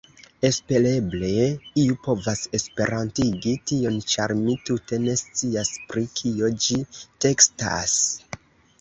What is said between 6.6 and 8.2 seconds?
ĝi tekstas